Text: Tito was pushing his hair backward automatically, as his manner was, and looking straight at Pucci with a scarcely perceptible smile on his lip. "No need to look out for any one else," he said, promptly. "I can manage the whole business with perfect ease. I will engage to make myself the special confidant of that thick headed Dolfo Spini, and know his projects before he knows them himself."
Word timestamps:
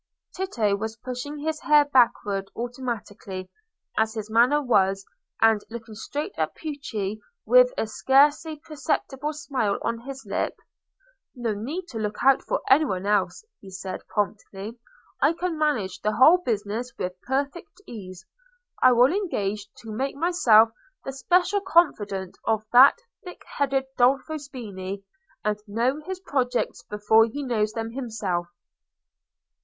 Tito 0.35 0.75
was 0.75 0.97
pushing 0.97 1.37
his 1.37 1.59
hair 1.59 1.85
backward 1.85 2.49
automatically, 2.55 3.51
as 3.95 4.15
his 4.15 4.31
manner 4.31 4.59
was, 4.59 5.05
and 5.39 5.61
looking 5.69 5.93
straight 5.93 6.33
at 6.39 6.55
Pucci 6.55 7.21
with 7.45 7.71
a 7.77 7.85
scarcely 7.85 8.55
perceptible 8.57 9.31
smile 9.31 9.77
on 9.83 9.99
his 9.99 10.25
lip. 10.25 10.55
"No 11.35 11.53
need 11.53 11.85
to 11.89 11.99
look 11.99 12.23
out 12.23 12.41
for 12.41 12.61
any 12.67 12.83
one 12.85 13.05
else," 13.05 13.45
he 13.59 13.69
said, 13.69 14.01
promptly. 14.07 14.79
"I 15.21 15.33
can 15.33 15.55
manage 15.55 15.99
the 16.01 16.13
whole 16.13 16.39
business 16.39 16.91
with 16.97 17.21
perfect 17.27 17.79
ease. 17.85 18.25
I 18.81 18.93
will 18.93 19.13
engage 19.13 19.69
to 19.83 19.91
make 19.91 20.15
myself 20.15 20.69
the 21.05 21.13
special 21.13 21.61
confidant 21.61 22.39
of 22.43 22.65
that 22.71 22.97
thick 23.23 23.43
headed 23.59 23.85
Dolfo 23.99 24.37
Spini, 24.37 25.03
and 25.45 25.59
know 25.67 26.01
his 26.03 26.19
projects 26.21 26.81
before 26.81 27.25
he 27.25 27.43
knows 27.43 27.73
them 27.73 27.91
himself." 27.91 28.47